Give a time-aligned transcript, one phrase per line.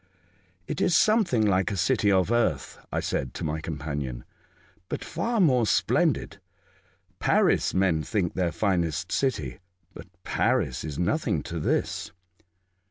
[0.67, 4.23] ''It is something like a city of earth," I said to my companion,
[4.89, 6.39] "but far more splendid.
[7.19, 9.59] Paris, men think their finest city,
[9.93, 12.11] but Paris is nothing to this."